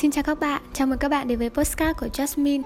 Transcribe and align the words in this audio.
Xin 0.00 0.10
chào 0.10 0.24
các 0.24 0.40
bạn, 0.40 0.62
chào 0.72 0.86
mừng 0.86 0.98
các 0.98 1.08
bạn 1.08 1.28
đến 1.28 1.38
với 1.38 1.50
postcard 1.50 1.98
của 2.00 2.06
Jasmine. 2.06 2.62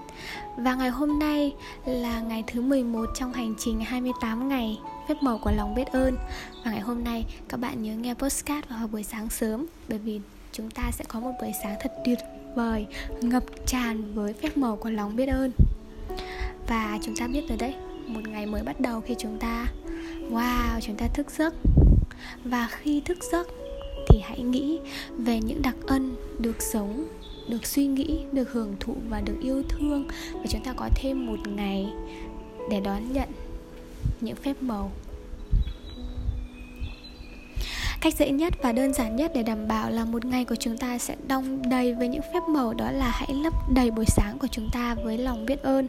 Và 0.56 0.74
ngày 0.74 0.88
hôm 0.88 1.18
nay 1.18 1.54
là 1.86 2.20
ngày 2.20 2.44
thứ 2.46 2.60
11 2.60 3.06
trong 3.14 3.32
hành 3.32 3.54
trình 3.58 3.80
28 3.80 4.48
ngày 4.48 4.78
phép 5.08 5.14
màu 5.20 5.38
của 5.38 5.50
lòng 5.56 5.74
biết 5.74 5.86
ơn. 5.92 6.16
Và 6.64 6.70
ngày 6.70 6.80
hôm 6.80 7.04
nay 7.04 7.24
các 7.48 7.60
bạn 7.60 7.82
nhớ 7.82 7.94
nghe 7.96 8.14
postcard 8.14 8.68
vào 8.68 8.86
buổi 8.86 9.02
sáng 9.02 9.30
sớm 9.30 9.66
Bởi 9.88 9.98
vì 9.98 10.20
chúng 10.52 10.70
ta 10.70 10.90
sẽ 10.92 11.04
có 11.08 11.20
một 11.20 11.30
buổi 11.40 11.52
sáng 11.62 11.76
thật 11.80 11.92
tuyệt 12.04 12.18
vời 12.54 12.86
Ngập 13.20 13.44
tràn 13.66 14.14
với 14.14 14.32
phép 14.32 14.56
màu 14.56 14.76
của 14.76 14.90
lòng 14.90 15.16
biết 15.16 15.26
ơn. 15.26 15.52
Và 16.68 16.98
chúng 17.02 17.16
ta 17.16 17.26
biết 17.26 17.42
rồi 17.48 17.58
đấy, 17.58 17.74
một 18.06 18.28
ngày 18.28 18.46
mới 18.46 18.62
bắt 18.62 18.80
đầu 18.80 19.00
khi 19.00 19.14
chúng 19.18 19.38
ta 19.38 19.66
Wow, 20.30 20.80
chúng 20.80 20.96
ta 20.96 21.06
thức 21.14 21.30
giấc. 21.30 21.54
Và 22.44 22.68
khi 22.70 23.00
thức 23.00 23.18
giấc 23.32 23.46
thì 24.14 24.20
hãy 24.20 24.42
nghĩ 24.42 24.78
về 25.18 25.40
những 25.40 25.62
đặc 25.62 25.76
ân, 25.86 26.16
được 26.38 26.62
sống, 26.62 27.06
được 27.48 27.66
suy 27.66 27.86
nghĩ, 27.86 28.20
được 28.32 28.52
hưởng 28.52 28.76
thụ 28.80 28.96
và 29.08 29.20
được 29.20 29.34
yêu 29.42 29.62
thương. 29.68 30.08
Và 30.32 30.44
chúng 30.48 30.64
ta 30.64 30.72
có 30.72 30.88
thêm 30.94 31.26
một 31.26 31.48
ngày 31.48 31.92
để 32.70 32.80
đón 32.80 33.12
nhận 33.12 33.28
những 34.20 34.36
phép 34.36 34.62
màu 34.62 34.92
cách 38.04 38.14
dễ 38.18 38.30
nhất 38.30 38.54
và 38.62 38.72
đơn 38.72 38.92
giản 38.92 39.16
nhất 39.16 39.32
để 39.34 39.42
đảm 39.42 39.68
bảo 39.68 39.90
là 39.90 40.04
một 40.04 40.24
ngày 40.24 40.44
của 40.44 40.54
chúng 40.54 40.76
ta 40.76 40.98
sẽ 40.98 41.16
đông 41.26 41.68
đầy 41.70 41.94
với 41.94 42.08
những 42.08 42.22
phép 42.22 42.40
màu 42.48 42.74
đó 42.74 42.90
là 42.90 43.08
hãy 43.08 43.34
lấp 43.34 43.52
đầy 43.74 43.90
buổi 43.90 44.04
sáng 44.08 44.38
của 44.38 44.46
chúng 44.46 44.68
ta 44.72 44.94
với 44.94 45.18
lòng 45.18 45.46
biết 45.46 45.62
ơn. 45.62 45.88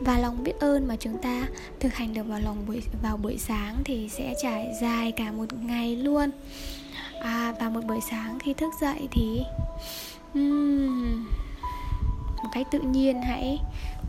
Và 0.00 0.18
lòng 0.18 0.44
biết 0.44 0.52
ơn 0.60 0.88
mà 0.88 0.96
chúng 1.00 1.18
ta 1.22 1.46
thực 1.80 1.94
hành 1.94 2.14
được 2.14 2.22
vào 2.26 2.40
lòng 2.40 2.56
buổi 2.66 2.82
vào 3.02 3.16
buổi 3.16 3.38
sáng 3.38 3.76
thì 3.84 4.08
sẽ 4.08 4.34
trải 4.42 4.66
dài 4.80 5.12
cả 5.12 5.32
một 5.32 5.46
ngày 5.52 5.96
luôn. 5.96 6.30
À, 7.22 7.54
và 7.60 7.68
một 7.68 7.84
buổi 7.84 8.00
sáng 8.10 8.38
khi 8.38 8.54
thức 8.54 8.72
dậy 8.80 9.08
thì 9.10 9.42
um, 10.34 11.24
một 12.36 12.48
cách 12.52 12.66
tự 12.70 12.80
nhiên 12.80 13.22
hãy 13.22 13.58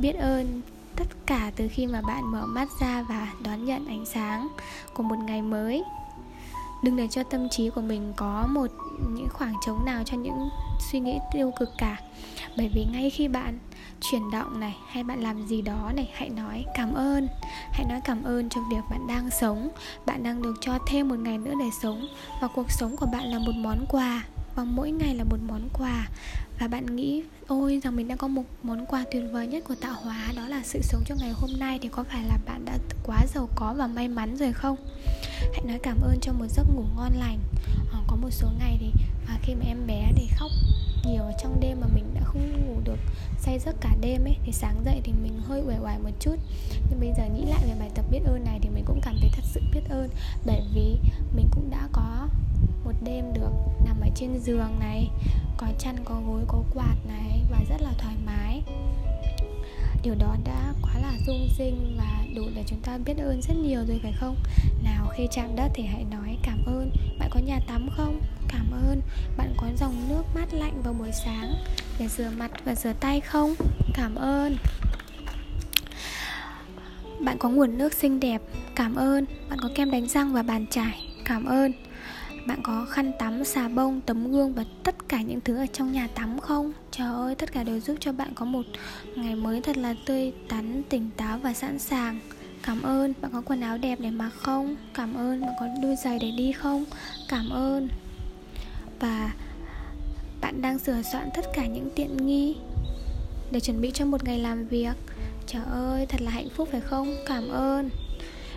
biết 0.02 0.14
ơn 0.14 0.62
tất 0.95 1.08
cả 1.26 1.52
từ 1.56 1.68
khi 1.72 1.88
mà 1.88 2.02
bạn 2.02 2.32
mở 2.32 2.45
mắt 2.45 2.68
ra 2.82 3.06
và 3.10 3.34
đón 3.44 3.66
nhận 3.66 3.88
ánh 3.88 4.06
sáng 4.06 4.48
của 4.94 5.04
một 5.04 5.18
ngày 5.26 5.42
mới 5.42 5.84
đừng 6.84 6.96
để 6.96 7.08
cho 7.12 7.24
tâm 7.24 7.50
trí 7.50 7.70
của 7.70 7.82
mình 7.82 8.14
có 8.16 8.48
một 8.50 8.68
những 9.14 9.30
khoảng 9.30 9.54
trống 9.66 9.86
nào 9.86 10.04
cho 10.06 10.18
những 10.18 10.50
suy 10.80 11.00
nghĩ 11.00 11.18
tiêu 11.34 11.52
cực 11.60 11.70
cả. 11.78 11.98
Bởi 12.58 12.72
vì 12.74 12.86
ngay 12.92 13.10
khi 13.10 13.28
bạn 13.28 13.60
chuyển 14.02 14.32
động 14.32 14.60
này, 14.60 14.76
hay 14.88 15.04
bạn 15.04 15.24
làm 15.24 15.48
gì 15.48 15.62
đó 15.62 15.92
này, 15.96 16.10
hãy 16.14 16.30
nói 16.30 16.66
cảm 16.76 16.94
ơn. 16.94 17.28
Hãy 17.72 17.86
nói 17.90 18.02
cảm 18.04 18.24
ơn 18.24 18.50
cho 18.50 18.62
việc 18.72 18.82
bạn 18.90 19.08
đang 19.08 19.30
sống. 19.30 19.70
Bạn 20.06 20.24
đang 20.24 20.42
được 20.42 20.54
cho 20.62 20.80
thêm 20.88 21.10
một 21.10 21.20
ngày 21.20 21.38
nữa 21.38 21.54
để 21.60 21.66
sống. 21.82 22.08
Và 22.42 22.48
cuộc 22.48 22.72
sống 22.72 22.96
của 22.98 23.08
bạn 23.14 23.24
là 23.24 23.40
một 23.40 23.54
món 23.56 23.86
quà 23.90 24.24
và 24.55 24.64
mỗi 24.64 24.92
ngày 24.92 25.16
là 25.16 25.23
một 25.23 25.38
món 25.47 25.69
quà. 25.73 26.08
Và 26.59 26.67
bạn 26.67 26.95
nghĩ 26.95 27.23
ôi 27.47 27.80
rằng 27.83 27.95
mình 27.95 28.08
đã 28.08 28.16
có 28.16 28.28
một 28.28 28.44
món 28.64 28.86
quà 28.86 29.05
tuyệt 29.11 29.23
vời 29.31 29.47
nhất 29.47 29.64
của 29.67 29.75
tạo 29.81 29.94
hóa 30.03 30.28
đó 30.36 30.47
là 30.47 30.61
sự 30.64 30.80
sống 30.81 31.03
cho 31.05 31.16
ngày 31.19 31.31
hôm 31.31 31.50
nay 31.59 31.80
thì 31.81 31.89
có 31.89 32.03
phải 32.03 32.23
là 32.23 32.38
bạn 32.45 32.66
đã 32.66 32.77
quá 33.03 33.25
giàu 33.33 33.50
có 33.55 33.73
và 33.77 33.88
may 33.88 34.08
mắn 34.08 34.38
rồi 34.38 34.53
không? 34.53 34.75
Hãy 35.53 35.61
nói 35.66 35.80
cảm 35.83 35.97
ơn 36.02 36.20
cho 36.22 36.33
một 36.33 36.45
giấc 36.50 36.64
ngủ 36.75 36.83
ngon 36.95 37.11
lành. 37.20 37.39
À, 37.94 38.00
có 38.08 38.16
một 38.16 38.30
số 38.31 38.47
ngày 38.59 38.77
thì 38.80 38.92
à, 39.27 39.38
khi 39.42 39.55
mà 39.55 39.66
em 39.67 39.88
bé 39.88 40.11
thì 40.16 40.27
khóc 40.38 40.52
nhiều 41.05 41.23
ở 41.23 41.31
trong 41.42 41.59
đêm 41.59 41.77
mà 41.81 41.88
mình 41.95 42.05
đã 42.14 42.22
không 42.23 42.67
ngủ 42.67 42.81
được 42.83 43.00
say 43.39 43.59
giấc 43.59 43.75
cả 43.81 43.95
đêm 44.02 44.23
ấy 44.23 44.38
thì 44.45 44.52
sáng 44.52 44.81
dậy 44.86 45.02
thì 45.03 45.14
mình 45.23 45.42
hơi 45.47 45.61
uể 45.67 45.75
oải 45.83 46.00
một 46.00 46.09
chút. 46.20 46.36
Nhưng 46.89 47.00
bây 47.00 47.14
giờ 47.17 47.23
nghĩ 47.33 47.45
lại 47.45 47.61
về 47.67 47.75
bài 47.80 47.89
tập 47.95 48.05
biết 48.11 48.20
ơn 48.25 48.44
này 48.45 48.59
thì 48.61 48.70
mình 48.70 48.83
cũng 48.88 49.00
cảm 49.02 49.16
thấy 49.22 49.30
thật 49.36 49.44
sự 49.44 49.61
biết 49.73 49.81
ơn. 49.89 50.09
Bởi 50.45 50.61
vì 50.73 50.97
mình 51.36 51.47
cũng 51.52 51.70
đã 51.70 51.88
có 51.92 52.27
một 52.86 52.94
đêm 53.03 53.33
được 53.33 53.39
ở 54.10 54.12
trên 54.16 54.39
giường 54.39 54.80
này, 54.80 55.10
có 55.58 55.67
chăn, 55.80 55.95
có 56.06 56.22
gối, 56.28 56.42
có 56.48 56.64
quạt 56.73 56.95
này 57.08 57.42
và 57.52 57.58
rất 57.70 57.82
là 57.82 57.92
thoải 57.98 58.16
mái. 58.26 58.61
Điều 60.04 60.16
đó 60.16 60.36
đã 60.44 60.73
quá 60.82 60.94
là 61.02 61.14
rung 61.28 61.48
rinh 61.58 61.98
và 61.98 62.26
đủ 62.36 62.44
để 62.56 62.64
chúng 62.67 62.80
ta 62.80 62.98
biết 63.06 63.17
ơn 63.17 63.42
rất 63.42 63.54
nhiều 63.58 63.86
rồi, 63.88 64.00
phải 64.04 64.14
không? 64.20 64.36
Nào, 64.83 65.11
khi 65.16 65.28
chạm 65.32 65.56
đất 65.56 65.72
thì 65.73 65.83
hãy 65.83 66.06
nói 66.11 66.38
cảm 66.44 66.64
ơn. 66.66 66.92
Bạn 67.20 67.30
có 67.32 67.39
nhà 67.39 67.60
tắm 67.67 67.89
không? 67.98 68.22
Cảm 68.48 68.72
ơn. 68.72 69.02
Bạn 69.38 69.54
có 69.58 69.67
dòng 69.80 70.10
nước 70.10 70.23
mát 70.36 70.54
lạnh 70.54 70.82
vào 70.83 70.94
buổi 70.94 71.12
sáng 71.26 71.54
để 72.00 72.08
rửa 72.08 72.30
mặt 72.38 72.52
và 72.66 72.76
rửa 72.76 72.94
tay 73.00 73.22
không? 73.22 73.56
Cảm 73.94 74.16
ơn. 74.16 74.58
Bạn 77.20 77.38
có 77.38 77.50
nguồn 77.50 77.78
nước 77.78 77.94
xinh 77.94 78.20
đẹp? 78.20 78.42
Cảm 78.76 78.95
ơn. 78.95 79.26
Bạn 79.50 79.60
có 79.62 79.70
kem 79.76 79.92
đánh 79.92 80.08
răng 80.08 80.33
và 80.33 80.44
bàn 80.44 80.67
chải? 80.67 81.08
Cảm 81.26 81.45
ơn 81.45 81.72
bạn 82.45 82.60
có 82.64 82.86
khăn 82.89 83.11
tắm, 83.20 83.44
xà 83.44 83.67
bông, 83.67 84.02
tấm 84.02 84.32
gương 84.32 84.54
và 84.54 84.64
tất 84.83 85.10
cả 85.10 85.22
những 85.22 85.42
thứ 85.42 85.58
ở 85.58 85.66
trong 85.66 85.92
nhà 85.92 86.08
tắm 86.16 86.39
không? 86.39 86.73
Trời 86.92 87.08
ơi, 87.08 87.36
tất 87.36 87.52
cả 87.52 87.64
đều 87.64 87.80
giúp 87.80 87.98
cho 88.00 88.11
bạn 88.11 88.33
có 88.36 88.45
một 88.45 88.66
ngày 89.16 89.36
mới 89.36 89.61
thật 89.61 89.77
là 89.77 89.95
tươi 90.05 90.33
tắn, 90.50 90.83
tỉnh 90.89 91.10
táo 91.17 91.39
và 91.39 91.54
sẵn 91.54 91.80
sàng 91.80 92.20
Cảm 92.64 92.82
ơn, 92.82 93.14
bạn 93.22 93.32
có 93.32 93.42
quần 93.42 93.61
áo 93.61 93.77
đẹp 93.77 94.00
để 94.02 94.11
mặc 94.11 94.30
không? 94.30 94.76
Cảm 94.94 95.14
ơn, 95.14 95.42
bạn 95.42 95.54
có 95.60 95.67
đôi 95.82 95.95
giày 95.95 96.20
để 96.20 96.32
đi 96.32 96.52
không? 96.52 96.86
Cảm 97.27 97.50
ơn 97.50 97.89
Và 99.00 99.33
bạn 100.42 100.61
đang 100.61 100.80
sửa 100.80 101.02
soạn 101.11 101.30
tất 101.36 101.45
cả 101.54 101.66
những 101.66 101.89
tiện 101.95 102.27
nghi 102.27 102.56
để 103.52 103.60
chuẩn 103.60 103.82
bị 103.82 103.92
cho 103.94 104.06
một 104.06 104.23
ngày 104.23 104.39
làm 104.39 104.67
việc 104.67 104.94
Trời 105.48 105.64
ơi, 105.71 106.06
thật 106.06 106.21
là 106.21 106.32
hạnh 106.32 106.50
phúc 106.56 106.70
phải 106.71 106.82
không? 106.82 107.16
Cảm 107.26 107.50
ơn 107.50 107.89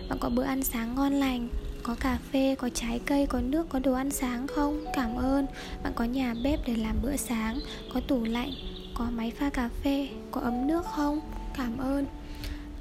Bạn 0.09 0.19
có 0.19 0.29
bữa 0.29 0.43
ăn 0.43 0.63
sáng 0.63 0.95
ngon 0.95 1.13
lành 1.13 1.49
có 1.83 1.95
cà 1.99 2.19
phê, 2.31 2.55
có 2.55 2.69
trái 2.73 2.99
cây, 3.05 3.25
có 3.25 3.41
nước, 3.41 3.69
có 3.69 3.79
đồ 3.79 3.93
ăn 3.93 4.11
sáng 4.11 4.47
không? 4.47 4.85
Cảm 4.93 5.15
ơn 5.15 5.45
Bạn 5.83 5.93
có 5.95 6.03
nhà 6.03 6.33
bếp 6.43 6.59
để 6.67 6.75
làm 6.75 6.95
bữa 7.01 7.15
sáng 7.15 7.59
Có 7.93 7.99
tủ 7.99 8.23
lạnh, 8.23 8.51
có 8.93 9.05
máy 9.11 9.31
pha 9.39 9.49
cà 9.49 9.69
phê 9.83 10.09
Có 10.31 10.41
ấm 10.41 10.67
nước 10.67 10.85
không? 10.85 11.19
Cảm 11.57 11.77
ơn 11.77 12.05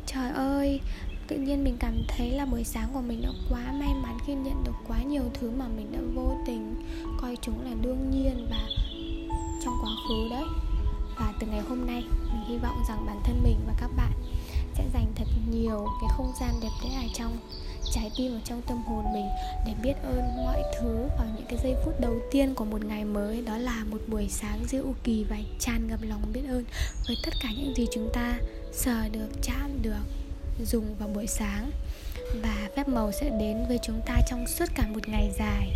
Trời 0.07 0.31
ơi 0.31 0.81
Tự 1.29 1.37
nhiên 1.37 1.65
mình 1.65 1.77
cảm 1.81 1.95
thấy 2.09 2.31
là 2.31 2.45
buổi 2.45 2.65
sáng 2.65 2.89
của 2.93 3.01
mình 3.01 3.23
đã 3.23 3.29
quá 3.51 3.73
may 3.73 3.95
mắn 4.03 4.19
Khi 4.27 4.35
nhận 4.35 4.65
được 4.65 4.75
quá 4.89 5.03
nhiều 5.03 5.23
thứ 5.35 5.51
mà 5.51 5.69
mình 5.77 5.93
đã 5.93 5.99
vô 6.15 6.37
tình 6.47 6.75
Coi 7.21 7.37
chúng 7.43 7.65
là 7.65 7.71
đương 7.83 8.11
nhiên 8.11 8.47
và 8.51 8.69
trong 9.65 9.75
quá 9.83 9.91
khứ 10.09 10.29
đấy 10.31 10.45
Và 11.19 11.33
từ 11.41 11.47
ngày 11.47 11.61
hôm 11.69 11.87
nay 11.87 12.05
Mình 12.33 12.45
hy 12.49 12.59
vọng 12.59 12.83
rằng 12.89 13.07
bản 13.07 13.21
thân 13.25 13.41
mình 13.45 13.59
và 13.67 13.73
các 13.81 13.91
bạn 13.97 14.13
Sẽ 14.75 14.85
dành 14.95 15.13
thật 15.15 15.29
nhiều 15.51 15.87
cái 16.01 16.11
không 16.17 16.33
gian 16.41 16.51
đẹp 16.63 16.71
đẽ 16.85 16.91
ở 16.95 17.09
trong 17.15 17.37
trái 17.93 18.11
tim 18.17 18.33
ở 18.33 18.41
trong 18.45 18.63
tâm 18.63 18.83
hồn 18.83 19.05
mình 19.13 19.29
để 19.67 19.73
biết 19.83 19.95
ơn 20.03 20.45
mọi 20.45 20.63
thứ 20.79 20.97
vào 21.19 21.27
những 21.37 21.47
cái 21.49 21.59
giây 21.63 21.75
phút 21.85 22.01
đầu 22.01 22.15
tiên 22.31 22.55
của 22.55 22.65
một 22.65 22.85
ngày 22.85 23.05
mới. 23.05 23.43
Đó 23.43 23.59
là 23.59 23.85
một 23.85 23.99
buổi 24.09 24.29
sáng 24.29 24.59
diệu 24.69 24.95
kỳ 25.05 25.25
và 25.31 25.37
tràn 25.59 25.89
ngập 25.89 26.01
lòng 26.03 26.23
biết 26.33 26.43
ơn 26.49 26.65
với 27.07 27.17
tất 27.25 27.33
cả 27.43 27.49
những 27.59 27.75
gì 27.77 27.87
chúng 27.93 28.09
ta 28.13 28.39
sờ 28.73 29.09
được, 29.13 29.29
chạm 29.43 29.83
được, 29.83 30.05
dùng 30.65 30.95
vào 30.99 31.09
buổi 31.09 31.27
sáng. 31.27 31.71
Và 32.43 32.69
phép 32.77 32.89
màu 32.89 33.13
sẽ 33.13 33.31
đến 33.41 33.65
với 33.69 33.79
chúng 33.83 34.01
ta 34.07 34.21
trong 34.31 34.47
suốt 34.47 34.67
cả 34.75 34.87
một 34.89 35.09
ngày 35.09 35.31
dài. 35.39 35.71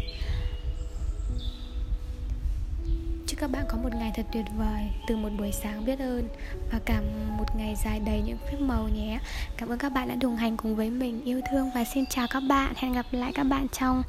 Chúc 3.26 3.40
các 3.40 3.50
bạn 3.50 3.64
có 3.68 3.78
một 3.82 3.88
ngày 3.94 4.12
thật 4.16 4.26
tuyệt 4.32 4.44
vời, 4.58 4.90
Từ 5.06 5.16
một 5.16 5.28
buổi 5.38 5.52
sáng 5.52 5.84
biết 5.84 5.98
ơn 5.98 6.28
Và 6.72 6.78
cả 6.84 7.00
một 7.38 7.56
ngày 7.56 7.74
dài 7.84 8.00
đầy 8.00 8.22
những 8.26 8.38
phép 8.38 8.56
màu 8.60 8.88
nhé. 8.88 9.18
Cảm 9.56 9.68
ơn 9.68 9.78
các 9.78 9.88
bạn 9.88 10.08
đã 10.08 10.14
đồng 10.14 10.36
hành 10.36 10.56
cùng 10.56 10.76
với 10.76 10.90
mình. 10.90 11.24
Yêu 11.24 11.40
thương 11.50 11.70
và 11.74 11.84
xin 11.94 12.04
chào 12.10 12.26
các 12.30 12.42
bạn. 12.48 12.72
Hẹn 12.76 12.92
gặp 12.92 13.06
lại 13.12 13.32
các 13.34 13.44
bạn 13.44 13.68
trong 13.68 14.02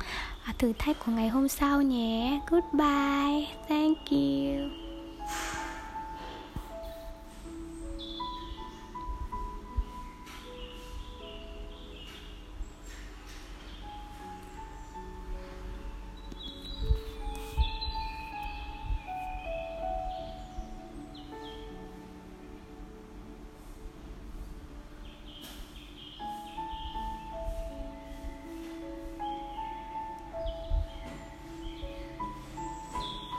à, 0.44 0.54
thử 0.60 0.74
thách 0.80 0.98
của 1.06 1.12
ngày 1.12 1.28
hôm 1.28 1.48
sau 1.48 1.82
nhé. 1.82 2.40
Goodbye. 2.50 3.48
Thank 3.70 3.98
you. 4.12 4.87